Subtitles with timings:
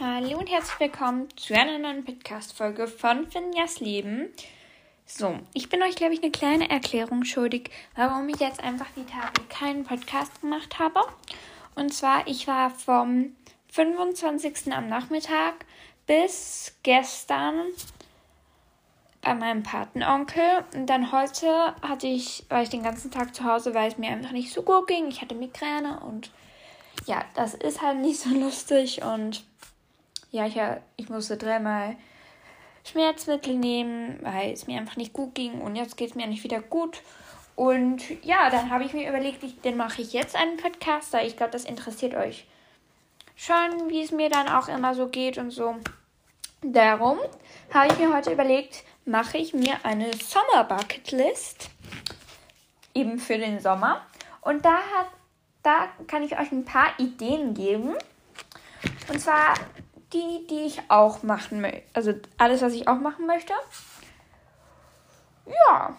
[0.00, 4.28] Hallo und herzlich willkommen zu einer neuen Podcast-Folge von Finjas Leben.
[5.06, 9.04] So, ich bin euch, glaube ich, eine kleine Erklärung schuldig, warum ich jetzt einfach die
[9.04, 11.00] Tage keinen Podcast gemacht habe.
[11.76, 13.36] Und zwar, ich war vom
[13.70, 14.72] 25.
[14.72, 15.54] am Nachmittag
[16.08, 17.62] bis gestern
[19.22, 20.64] bei meinem Patenonkel.
[20.74, 24.10] Und dann heute hatte ich, war ich den ganzen Tag zu Hause, weil es mir
[24.10, 25.06] einfach nicht so gut ging.
[25.06, 26.32] Ich hatte Migräne und
[27.06, 29.44] ja, das ist halt nicht so lustig und
[30.34, 30.60] ja, ich,
[30.96, 31.96] ich musste dreimal
[32.84, 36.44] Schmerzmittel nehmen, weil es mir einfach nicht gut ging und jetzt geht es mir nicht
[36.44, 37.00] wieder gut.
[37.56, 41.24] Und ja, dann habe ich mir überlegt, ich, dann mache ich jetzt einen Podcaster.
[41.24, 42.46] Ich glaube, das interessiert euch
[43.36, 45.76] schon, wie es mir dann auch immer so geht und so.
[46.62, 47.18] Darum
[47.72, 51.70] habe ich mir heute überlegt, mache ich mir eine Sommer Bucket List
[52.92, 54.00] eben für den Sommer.
[54.40, 55.06] Und da hat,
[55.62, 57.94] da kann ich euch ein paar Ideen geben.
[59.08, 59.54] Und zwar
[60.14, 61.82] die, die ich auch machen möchte.
[61.92, 63.52] Also alles, was ich auch machen möchte.
[65.46, 65.96] Ja.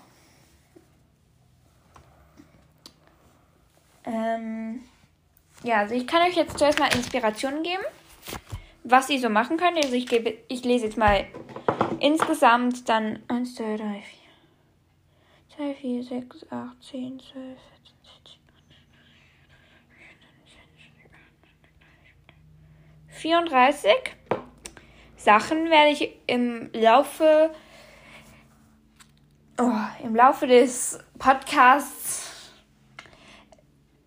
[4.05, 4.83] Ähm,
[5.63, 7.83] ja, also ich kann euch jetzt zuerst mal Inspirationen geben,
[8.83, 9.77] was ihr so machen könnt.
[9.77, 11.25] Also ich, gebe, ich lese jetzt mal
[11.99, 14.03] insgesamt dann 1, 2, 3,
[15.57, 17.57] 4, 2, 4, 6, 8, 10, 12,
[23.15, 23.91] 34
[25.15, 27.49] Sachen werde ich im Laufe
[29.57, 29.71] oh,
[30.03, 32.51] im Laufe des Podcasts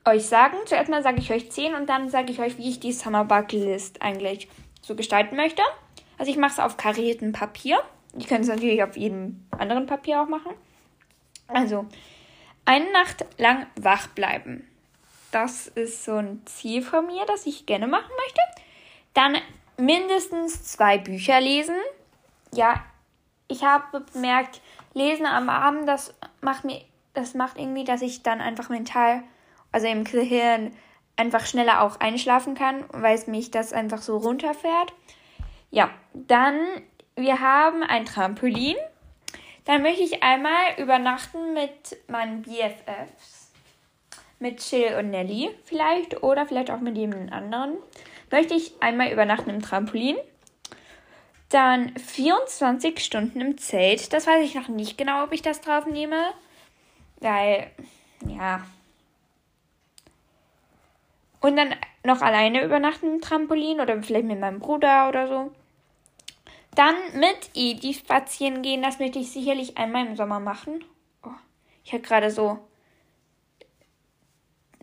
[0.04, 0.56] euch sagen.
[0.66, 3.24] Zuerst mal sage ich euch 10 und dann sage ich euch, wie ich die Summer
[3.24, 4.48] Bucket List eigentlich
[4.82, 5.62] so gestalten möchte.
[6.18, 7.80] Also ich mache es auf kariertem Papier.
[8.16, 10.52] Ich könnte es natürlich auf jedem anderen Papier auch machen.
[11.46, 11.86] Also,
[12.64, 14.68] eine Nacht lang wach bleiben.
[15.30, 18.40] Das ist so ein Ziel von mir, das ich gerne machen möchte.
[19.14, 19.36] Dann
[19.76, 21.76] mindestens zwei Bücher lesen.
[22.52, 22.84] Ja,
[23.48, 24.60] ich habe bemerkt,
[24.94, 26.80] Lesen am Abend, das macht mir,
[27.14, 29.22] das macht irgendwie, dass ich dann einfach mental,
[29.72, 30.72] also im Gehirn,
[31.16, 34.92] einfach schneller auch einschlafen kann, weil es mich das einfach so runterfährt.
[35.70, 36.60] Ja, dann,
[37.16, 38.76] wir haben ein Trampolin.
[39.64, 43.52] Dann möchte ich einmal übernachten mit meinen BFFs.
[44.38, 47.76] Mit Chill und Nelly vielleicht oder vielleicht auch mit jemand anderen
[48.30, 50.16] möchte ich einmal übernachten im Trampolin.
[51.48, 54.12] Dann 24 Stunden im Zelt.
[54.12, 56.22] Das weiß ich noch nicht genau, ob ich das drauf nehme.
[57.20, 57.70] Weil,
[58.26, 58.66] ja.
[61.40, 61.74] Und dann
[62.04, 65.52] noch alleine übernachten im Trampolin oder vielleicht mit meinem Bruder oder so.
[66.74, 68.82] Dann mit Edi spazieren gehen.
[68.82, 70.84] Das möchte ich sicherlich einmal im Sommer machen.
[71.24, 71.30] Oh,
[71.84, 72.58] ich habe gerade so,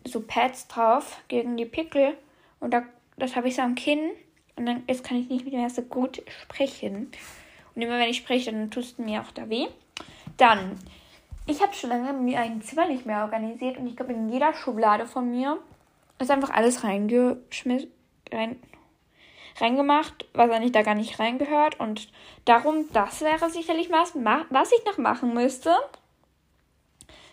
[0.04, 2.16] so Pads drauf gegen die Pickel.
[2.58, 2.82] Und da
[3.16, 4.10] das habe ich so am Kinn
[4.56, 7.10] und dann jetzt kann ich nicht mehr so gut sprechen.
[7.74, 9.66] Und immer wenn ich spreche, dann tut es mir auch da weh.
[10.36, 10.76] Dann,
[11.46, 14.54] ich habe schon lange mir ein Zimmer nicht mehr organisiert und ich glaube, in jeder
[14.54, 15.58] Schublade von mir
[16.18, 17.90] ist einfach alles reingeschmissen,
[18.32, 18.56] rein,
[19.60, 21.78] reingemacht, was eigentlich da gar nicht reingehört.
[21.80, 22.10] Und
[22.44, 24.14] darum, das wäre sicherlich was,
[24.50, 25.74] was ich noch machen müsste.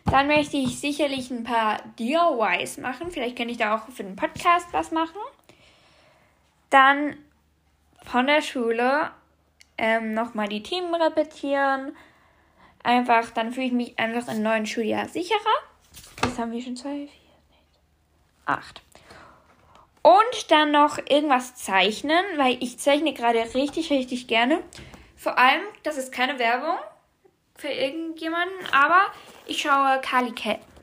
[0.06, 3.10] Dann möchte ich sicherlich ein paar DIYs machen.
[3.12, 5.18] Vielleicht könnte ich da auch für den Podcast was machen.
[6.74, 7.18] Dann
[8.04, 9.12] von der Schule
[9.78, 11.96] ähm, nochmal die Themen repetieren.
[12.82, 15.38] Einfach, dann fühle ich mich einfach im neuen Schuljahr sicherer.
[16.24, 17.80] Das haben wir schon zwei, vier, sechs,
[18.48, 18.82] acht.
[20.02, 24.64] Und dann noch irgendwas zeichnen, weil ich zeichne gerade richtig, richtig gerne.
[25.16, 26.78] Vor allem, das ist keine Werbung
[27.56, 29.06] für irgendjemanden, aber
[29.46, 30.02] ich schaue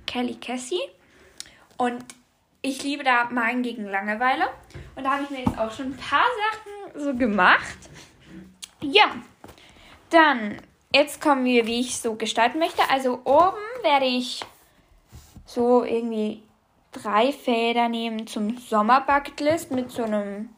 [0.07, 0.81] Kelly Cassie
[1.79, 2.05] und
[2.63, 4.49] ich liebe da Malen gegen Langeweile.
[4.97, 7.79] Und da habe ich mir jetzt auch schon ein paar Sachen so gemacht.
[8.81, 9.15] Ja,
[10.11, 10.61] dann,
[10.93, 12.83] jetzt kommen wir, wie ich so gestalten möchte.
[12.91, 14.45] Also oben werde ich
[15.47, 16.43] so irgendwie
[16.93, 20.51] drei Fäder nehmen zum Sommerbucketlist mit so einem.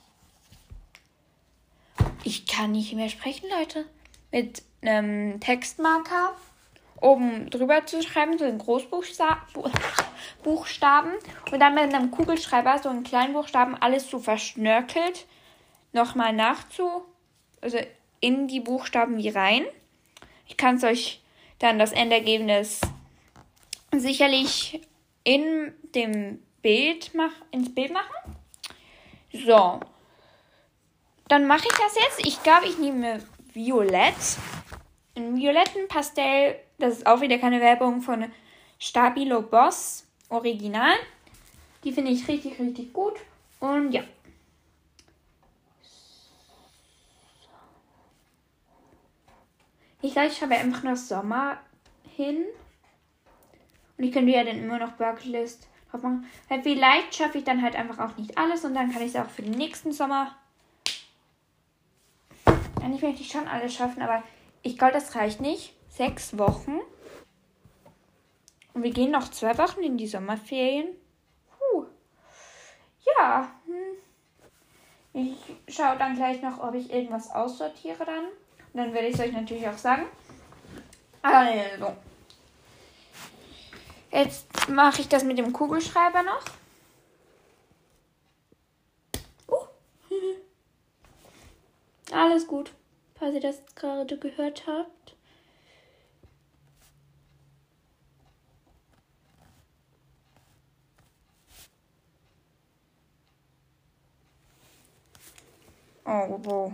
[2.25, 3.85] Ich kann nicht mehr sprechen, Leute.
[4.31, 6.35] Mit einem Textmarker
[7.01, 9.73] oben drüber zu schreiben, so in Großbuchstaben.
[10.43, 11.13] Buchstaben
[11.51, 15.27] und dann mit einem Kugelschreiber so in Kleinbuchstaben alles so verschnörkelt
[15.93, 17.05] nochmal nachzu,
[17.61, 17.79] also
[18.21, 19.65] in die Buchstaben wie rein.
[20.47, 21.23] Ich kann es euch
[21.59, 22.81] dann das Endergebnis
[23.93, 24.81] sicherlich
[25.25, 28.37] in dem Bild mach, ins Bild machen.
[29.33, 29.81] So.
[31.29, 32.27] Dann mache ich das jetzt.
[32.27, 33.23] Ich glaube, ich nehme
[33.53, 34.15] Violett.
[35.17, 36.59] Ein violetten Pastell.
[36.79, 38.31] Das ist auch wieder keine Werbung von
[38.79, 40.07] Stabilo Boss.
[40.33, 40.95] Original.
[41.85, 43.15] Die finde ich richtig, richtig gut.
[43.61, 44.03] Und ja.
[50.01, 51.59] Ich glaube, ich habe einfach noch Sommer
[52.17, 52.45] hin.
[53.97, 56.27] Und ich könnte ja dann immer noch Worklist drauf machen.
[56.49, 59.17] Weil vielleicht schaffe ich dann halt einfach auch nicht alles und dann kann ich es
[59.17, 60.35] auch für den nächsten Sommer.
[62.83, 64.25] Eigentlich möchte ich schon alles schaffen, aber
[64.63, 65.75] ich glaube, das reicht nicht.
[65.89, 66.81] Sechs Wochen.
[68.75, 70.89] Und wir gehen noch zwei Wochen in die Sommerferien.
[71.59, 71.87] Puh.
[73.19, 73.51] Ja.
[73.67, 74.03] Hm.
[75.15, 78.25] Ich schaue dann gleich noch, ob ich irgendwas aussortiere dann.
[78.25, 80.07] Und dann werde ich es euch natürlich auch sagen.
[81.21, 81.95] Also.
[84.11, 86.45] Jetzt mache ich das mit dem Kugelschreiber noch.
[89.49, 89.67] Uh.
[92.13, 92.73] Alles gut,
[93.15, 95.12] falls ihr das gerade gehört habt.
[106.15, 106.73] Oh, wow.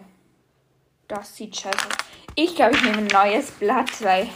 [1.06, 1.94] Das sieht scheiße aus.
[2.34, 4.28] Ich glaube, ich nehme ein neues Blatt, weil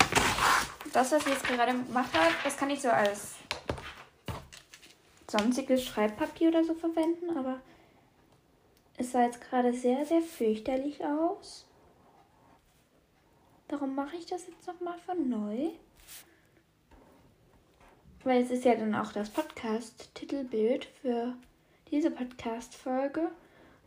[0.92, 3.34] das, was ich jetzt gerade gemacht habe, das kann ich so als
[5.28, 7.60] sonstiges Schreibpapier oder so verwenden, aber
[8.96, 11.66] es sah jetzt gerade sehr, sehr fürchterlich aus.
[13.68, 15.70] Warum mache ich das jetzt nochmal von neu?
[18.22, 21.34] Weil es ist ja dann auch das Podcast-Titelbild für
[21.90, 23.32] diese Podcast-Folge.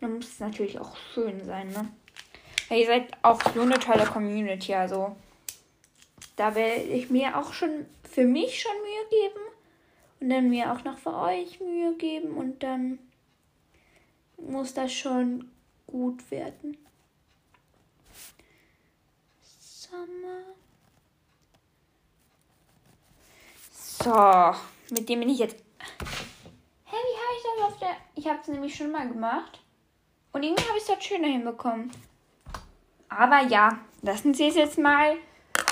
[0.01, 1.87] Dann muss es natürlich auch schön sein, ne?
[2.69, 5.15] Weil ihr seid auch so eine tolle Community, also
[6.35, 9.45] da werde ich mir auch schon für mich schon Mühe geben
[10.19, 12.99] und dann mir auch noch für euch Mühe geben und dann
[14.37, 15.49] muss das schon
[15.87, 16.77] gut werden.
[19.41, 20.43] Sommer.
[23.71, 25.55] So, mit dem bin ich jetzt.
[26.85, 27.95] Hä, wie habe ich das auf der.
[28.15, 29.61] Ich habe es nämlich schon mal gemacht.
[30.35, 31.89] Und irgendwie habe ich es dort schöner hinbekommen.
[33.07, 35.15] Aber ja, lassen Sie es jetzt mal.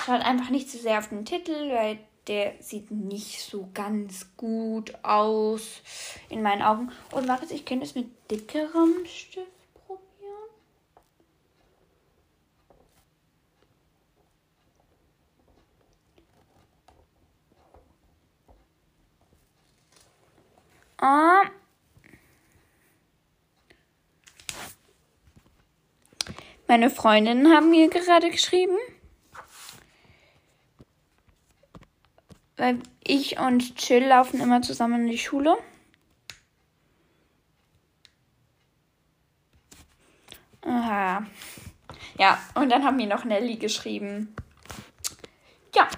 [0.06, 4.26] Schaut einfach nicht zu so sehr auf den Titel, weil der sieht nicht so ganz
[4.38, 5.82] gut aus
[6.30, 6.94] in meinen Augen.
[7.12, 10.50] Und warte, ich könnte es mit dickerem Stift probieren.
[21.00, 21.63] Ah.
[26.68, 28.78] Meine Freundinnen haben mir gerade geschrieben.
[32.56, 35.58] Weil ich und Chill laufen immer zusammen in die Schule.
[40.62, 41.26] Aha.
[42.18, 44.34] Ja, und dann haben mir noch Nelly geschrieben.
[45.76, 45.90] Ja.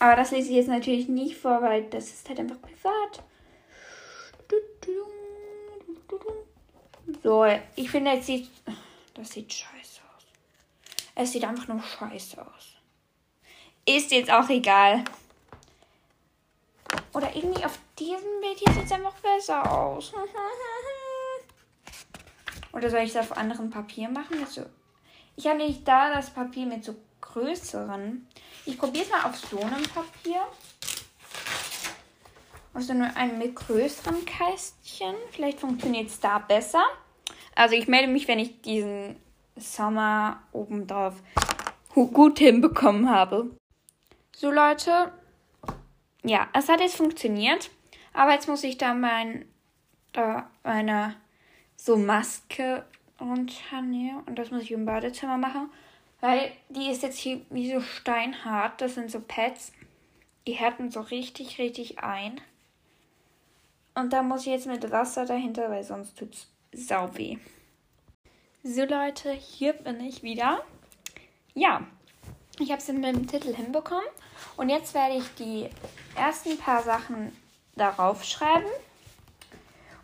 [0.00, 3.22] Aber das lese ich jetzt natürlich nicht vor, weil das ist halt einfach privat.
[7.22, 7.46] So,
[7.76, 8.50] ich finde, es sieht.
[9.14, 9.73] Das sieht scheiße.
[11.14, 12.74] Es sieht einfach nur scheiße aus.
[13.86, 15.04] Ist jetzt auch egal.
[17.12, 20.12] Oder irgendwie auf diesem Bild hier sieht es einfach besser aus.
[22.72, 24.38] Oder soll ich es auf anderem Papier machen?
[24.40, 24.66] Also,
[25.36, 28.26] ich habe nicht da das Papier mit so größeren.
[28.66, 30.42] Ich probiere es mal auf so einem Papier.
[32.72, 35.14] Also nur ein mit größeren Kästchen.
[35.30, 36.82] Vielleicht funktioniert es da besser.
[37.54, 39.16] Also ich melde mich, wenn ich diesen
[39.56, 41.14] Sommer obendrauf
[41.94, 43.50] gut hinbekommen habe.
[44.34, 45.12] So Leute,
[46.24, 47.70] ja, es hat jetzt funktioniert.
[48.12, 49.44] Aber jetzt muss ich da mein,
[50.12, 51.16] da meine
[51.76, 52.84] so Maske
[53.20, 54.22] runternehmen.
[54.26, 55.70] Und das muss ich im Badezimmer machen.
[56.20, 58.80] Weil die ist jetzt hier wie so steinhart.
[58.80, 59.72] Das sind so Pads.
[60.46, 62.40] Die härten so richtig, richtig ein.
[63.94, 66.48] Und da muss ich jetzt mit Wasser dahinter, weil sonst tut es
[66.88, 67.38] sau weh.
[68.66, 70.64] So Leute, hier bin ich wieder.
[71.52, 71.82] Ja,
[72.58, 74.06] ich habe es mit dem Titel hinbekommen.
[74.56, 75.68] Und jetzt werde ich die
[76.16, 77.36] ersten paar Sachen
[77.76, 78.64] darauf schreiben.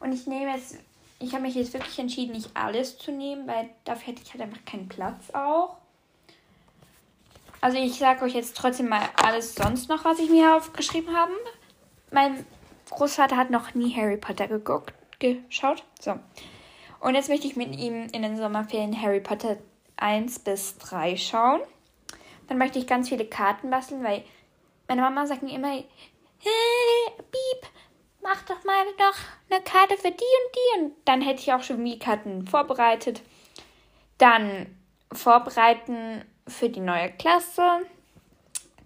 [0.00, 0.76] Und ich nehme jetzt,
[1.20, 4.42] ich habe mich jetzt wirklich entschieden, nicht alles zu nehmen, weil dafür hätte ich halt
[4.42, 5.78] einfach keinen Platz auch.
[7.62, 11.32] Also ich sage euch jetzt trotzdem mal alles sonst noch, was ich mir aufgeschrieben habe.
[12.10, 12.44] Mein
[12.90, 15.82] Großvater hat noch nie Harry Potter geguckt, geschaut.
[15.98, 16.18] So.
[17.00, 19.57] Und jetzt möchte ich mit ihm in den Sommerferien Harry Potter
[19.97, 21.61] 1 bis 3 schauen.
[22.49, 24.23] Dann möchte ich ganz viele Karten basteln, weil
[24.87, 25.85] meine Mama sagt mir immer, hey,
[27.16, 27.71] Piep,
[28.23, 29.14] mach doch mal noch
[29.50, 30.80] eine Karte für die und die.
[30.80, 33.23] Und dann hätte ich auch schon wie Karten vorbereitet.
[34.19, 34.66] Dann
[35.12, 37.62] vorbereiten für die neue Klasse.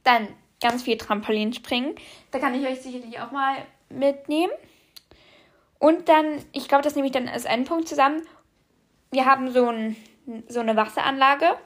[0.05, 0.29] Dann
[0.61, 1.95] ganz viel Trampolinspringen.
[2.31, 3.57] Da kann ich euch sicherlich auch mal
[3.89, 4.53] mitnehmen.
[5.85, 8.23] Und dann, ich glaube, das nehme ich dann als Endpunkt zusammen.
[9.11, 9.97] Wir haben so, ein,
[10.49, 11.59] so eine Wasseranlage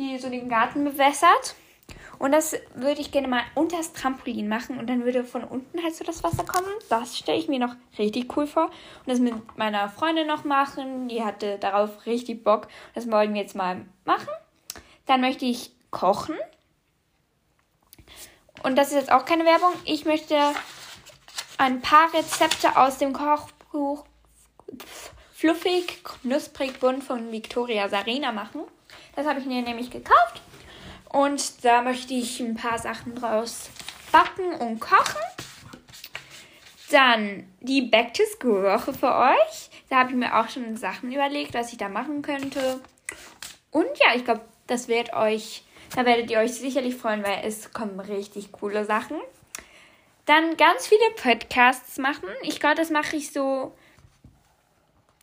[0.00, 1.54] die so den Garten bewässert.
[2.18, 5.82] Und das würde ich gerne mal unter das Trampolin machen und dann würde von unten
[5.82, 6.68] halt so das Wasser kommen.
[6.88, 8.66] Das stelle ich mir noch richtig cool vor.
[8.66, 11.08] Und das mit meiner Freundin noch machen.
[11.08, 12.68] Die hatte darauf richtig Bock.
[12.94, 14.28] Das wollen wir jetzt mal machen.
[15.06, 16.36] Dann möchte ich kochen.
[18.62, 19.72] Und das ist jetzt auch keine Werbung.
[19.84, 20.36] Ich möchte
[21.60, 24.06] ein paar Rezepte aus dem Kochbuch
[25.34, 28.62] Fluffig, knusprig, bunt von Victoria Sarena machen.
[29.14, 30.40] Das habe ich mir nämlich gekauft.
[31.10, 33.68] Und da möchte ich ein paar Sachen draus
[34.10, 35.20] backen und kochen.
[36.90, 39.70] Dann die Back to School Woche für euch.
[39.90, 42.80] Da habe ich mir auch schon Sachen überlegt, was ich da machen könnte.
[43.70, 45.64] Und ja, ich glaube, das wird euch,
[45.94, 49.20] da werdet ihr euch sicherlich freuen, weil es kommen richtig coole Sachen.
[50.26, 52.28] Dann ganz viele Podcasts machen.
[52.42, 53.74] Ich glaube, das mache ich so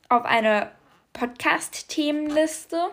[0.10, 0.72] auf eine
[1.14, 2.90] Podcast-Themenliste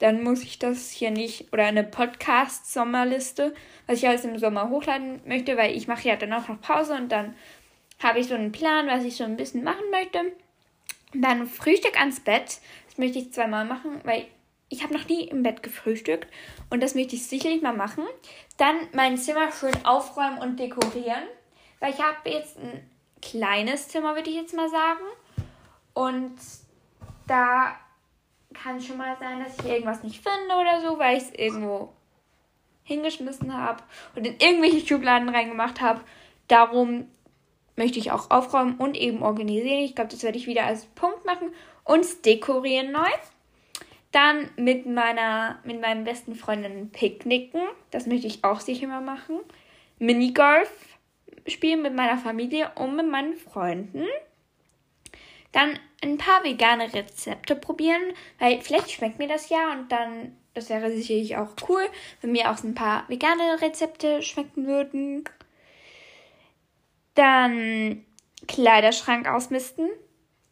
[0.00, 3.54] dann muss ich das hier nicht oder eine Podcast-Sommerliste,
[3.86, 6.94] was ich alles im Sommer hochladen möchte, weil ich mache ja dann auch noch Pause
[6.94, 7.36] und dann
[8.02, 10.32] habe ich so einen Plan, was ich so ein bisschen machen möchte.
[11.12, 12.60] Dann Frühstück ans Bett.
[12.86, 14.24] Das möchte ich zweimal machen, weil
[14.70, 16.32] ich habe noch nie im Bett gefrühstückt
[16.70, 18.04] und das möchte ich sicherlich mal machen.
[18.56, 21.24] Dann mein Zimmer schön aufräumen und dekorieren,
[21.80, 22.88] weil ich habe jetzt ein
[23.20, 25.04] kleines Zimmer, würde ich jetzt mal sagen.
[25.92, 26.36] Und
[27.26, 27.76] da
[28.54, 31.92] kann schon mal sein, dass ich irgendwas nicht finde oder so, weil ich es irgendwo
[32.84, 33.82] hingeschmissen habe
[34.14, 36.00] und in irgendwelche Schubladen reingemacht habe.
[36.48, 37.06] Darum
[37.76, 39.80] möchte ich auch aufräumen und eben organisieren.
[39.80, 41.52] Ich glaube, das werde ich wieder als Punkt machen.
[41.84, 43.08] Und dekorieren neu.
[44.12, 47.60] Dann mit meiner, mit meinen besten Freundinnen picknicken.
[47.90, 49.40] Das möchte ich auch sicher mal machen.
[49.98, 50.70] Minigolf
[51.46, 54.06] spielen mit meiner Familie und mit meinen Freunden.
[55.52, 58.02] Dann ein paar vegane Rezepte probieren,
[58.38, 61.82] weil vielleicht schmeckt mir das ja und dann, das wäre sicherlich auch cool,
[62.20, 65.24] wenn mir auch ein paar vegane Rezepte schmecken würden.
[67.14, 68.04] Dann
[68.46, 69.88] Kleiderschrank ausmisten.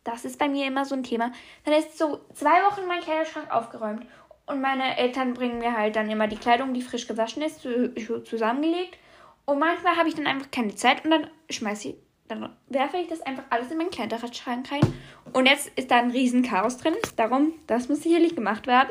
[0.09, 1.33] Das ist bei mir immer so ein Thema.
[1.67, 4.07] Dann ist so zwei Wochen mein Kleiderschrank aufgeräumt
[4.47, 7.61] und meine Eltern bringen mir halt dann immer die Kleidung, die frisch gewaschen ist,
[8.25, 8.97] zusammengelegt.
[9.45, 11.97] Und manchmal habe ich dann einfach keine Zeit und dann schmeiße ich
[12.27, 14.81] dann werfe ich das einfach alles in meinen Kleiderschrank rein.
[15.33, 16.95] Und jetzt ist da ein riesen Chaos drin.
[17.17, 18.91] Darum, das muss sicherlich gemacht werden.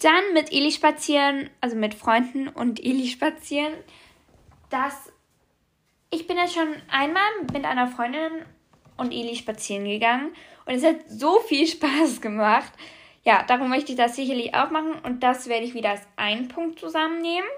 [0.00, 3.74] Dann mit Eli spazieren, also mit Freunden und Eli spazieren.
[4.70, 5.12] Das.
[6.10, 8.44] Ich bin jetzt schon einmal mit einer Freundin
[8.96, 10.34] und Eli spazieren gegangen.
[10.66, 12.72] Und es hat so viel Spaß gemacht.
[13.24, 14.94] Ja, darum möchte ich das sicherlich auch machen.
[15.02, 17.48] Und das werde ich wieder als einen Punkt zusammennehmen.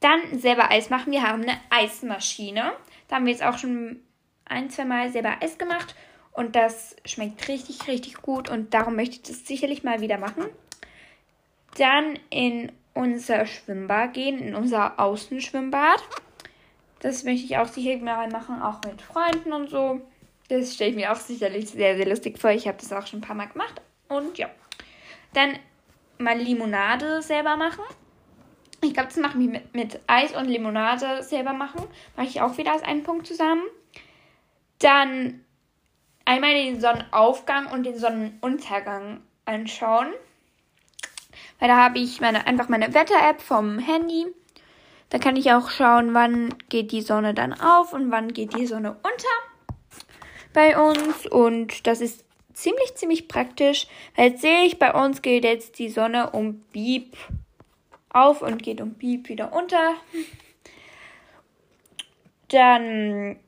[0.00, 1.12] Dann selber Eis machen.
[1.12, 2.72] Wir haben eine Eismaschine.
[3.08, 4.00] Da haben wir jetzt auch schon
[4.44, 5.94] ein, zwei Mal selber Eis gemacht.
[6.32, 8.48] Und das schmeckt richtig, richtig gut.
[8.50, 10.44] Und darum möchte ich das sicherlich mal wieder machen.
[11.78, 16.02] Dann in unser Schwimmbad gehen, in unser Außenschwimmbad.
[17.06, 20.00] Das möchte ich auch sicherlich mal machen, auch mit Freunden und so.
[20.48, 22.50] Das stelle ich mir auch sicherlich sehr, sehr lustig vor.
[22.50, 23.80] Ich habe das auch schon ein paar Mal gemacht.
[24.08, 24.50] Und ja.
[25.32, 25.56] Dann
[26.18, 27.84] mal Limonade selber machen.
[28.82, 31.86] Ich glaube, das machen wir mit, mit Eis und Limonade selber machen.
[32.16, 33.62] Mache ich auch wieder als einen Punkt zusammen.
[34.80, 35.44] Dann
[36.24, 40.08] einmal den Sonnenaufgang und den Sonnenuntergang anschauen.
[41.60, 44.26] Weil da habe ich meine, einfach meine Wetter-App vom Handy.
[45.10, 48.66] Da kann ich auch schauen, wann geht die Sonne dann auf und wann geht die
[48.66, 49.28] Sonne unter
[50.56, 51.26] bei uns.
[51.26, 53.86] Und das ist ziemlich, ziemlich praktisch.
[54.16, 57.16] Jetzt sehe ich, bei uns geht jetzt die Sonne um Bieb
[58.08, 59.94] auf und geht um Piep wieder unter.
[62.48, 63.38] Dann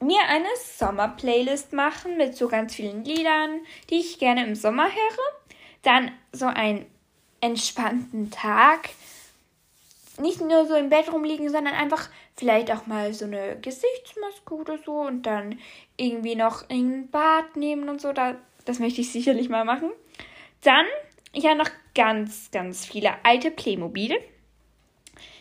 [0.00, 5.56] mir eine Sommer-Playlist machen mit so ganz vielen Liedern, die ich gerne im Sommer höre.
[5.82, 6.86] Dann so einen
[7.40, 8.90] entspannten Tag.
[10.18, 14.78] Nicht nur so im Bett rumliegen, sondern einfach vielleicht auch mal so eine Gesichtsmaske oder
[14.78, 15.58] so und dann
[15.96, 18.12] irgendwie noch ein Bad nehmen und so.
[18.12, 19.90] das möchte ich sicherlich mal machen.
[20.62, 20.86] Dann
[21.36, 24.18] ich habe noch ganz, ganz viele alte Playmobil,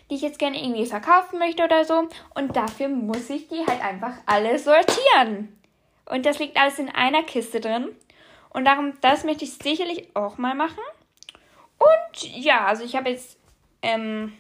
[0.10, 2.10] die ich jetzt gerne irgendwie verkaufen möchte oder so.
[2.34, 5.58] Und dafür muss ich die halt einfach alle sortieren.
[6.06, 7.96] Und das liegt alles in einer Kiste drin.
[8.50, 10.84] Und darum, das möchte ich sicherlich auch mal machen.
[11.78, 13.38] Und ja, also ich habe jetzt
[13.82, 14.34] ähm,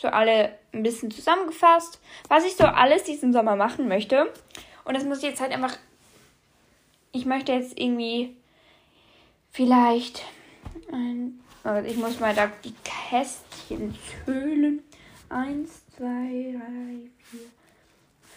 [0.00, 4.32] so alle ein bisschen zusammengefasst, was ich so alles diesen Sommer machen möchte.
[4.84, 5.76] Und das muss ich jetzt halt einfach.
[7.12, 8.36] Ich möchte jetzt irgendwie
[9.50, 10.24] vielleicht
[11.62, 14.82] also ich muss mal da die Kästchen zählen.
[15.28, 17.46] Eins, zwei, drei, vier,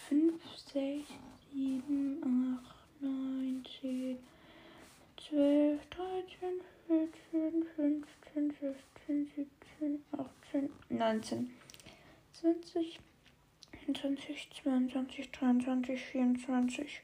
[0.08, 0.34] fünf,
[0.72, 1.10] sechs,
[1.52, 4.20] sieben, acht, neun, zehn,
[5.18, 7.66] zwölf, dreizehn, vierzehn,
[10.90, 11.52] 19,
[12.42, 13.00] 20,
[13.88, 17.02] 21, 22, 23, 24,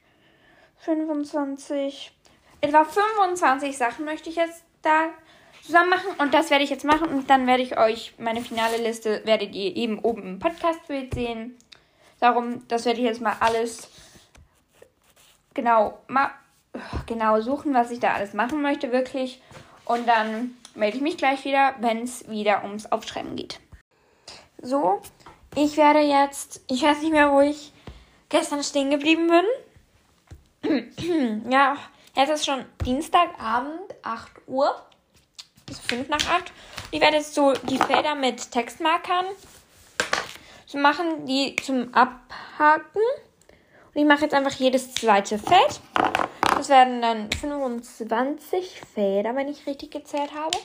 [0.78, 2.12] 25.
[2.60, 5.10] Etwa 25 Sachen möchte ich jetzt da
[5.62, 8.78] zusammen machen und das werde ich jetzt machen und dann werde ich euch meine finale
[8.78, 11.56] Liste, werdet ihr eben oben im Podcast-Bild sehen.
[12.18, 13.90] Darum, das werde ich jetzt mal alles
[15.54, 16.30] genau, mal,
[17.06, 19.42] genau suchen, was ich da alles machen möchte, wirklich.
[19.84, 23.60] Und dann melde ich mich gleich wieder, wenn es wieder ums Aufschreiben geht.
[24.62, 25.00] So,
[25.54, 27.72] ich werde jetzt, ich weiß nicht mehr, wo ich
[28.28, 29.28] gestern stehen geblieben
[30.62, 31.42] bin.
[31.50, 31.76] ja,
[32.14, 34.74] jetzt ist schon Dienstagabend, 8 Uhr.
[35.66, 36.52] Bis 5 nach 8.
[36.90, 39.26] Ich werde jetzt so die Felder mit Textmarkern
[40.70, 43.02] so machen, die zum Abhaken.
[43.92, 45.80] Und ich mache jetzt einfach jedes zweite Feld.
[46.60, 50.58] Das werden dann 25 Feder, wenn ich richtig gezählt habe.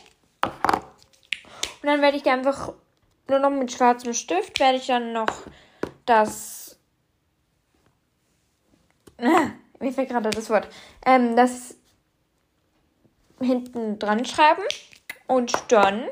[0.43, 2.73] Und dann werde ich die einfach
[3.29, 5.43] nur noch mit schwarzem Stift, werde ich dann noch
[6.05, 6.77] das.
[9.21, 9.51] Ah,
[9.91, 10.67] fällt gerade das Wort.
[11.05, 11.77] Ähm, das
[13.39, 14.63] hinten dran schreiben.
[15.27, 16.09] Und dann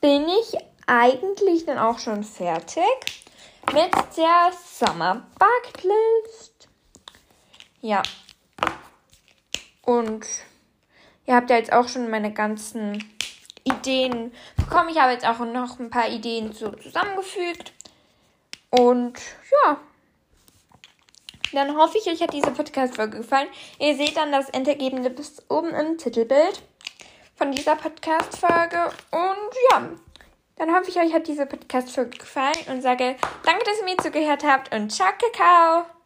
[0.00, 3.24] bin ich eigentlich dann auch schon fertig
[3.72, 6.68] mit der Summer Bucketlist.
[7.82, 8.02] Ja.
[9.82, 10.24] Und
[11.26, 13.04] ihr habt ja jetzt auch schon meine ganzen
[13.64, 14.88] Ideen bekommen.
[14.88, 17.72] Ich habe jetzt auch noch ein paar Ideen so zusammengefügt.
[18.70, 19.18] Und
[19.64, 19.78] ja.
[21.52, 23.48] Dann hoffe ich, euch hat diese Podcast-Folge gefallen.
[23.78, 26.62] Ihr seht dann das Endergebnis oben im Titelbild
[27.34, 28.90] von dieser Podcast-Folge.
[29.10, 29.90] Und ja,
[30.56, 34.44] dann hoffe ich, euch hat diese Podcast-Folge gefallen und sage danke, dass ihr mir zugehört
[34.44, 36.01] habt und ciao, Kakao!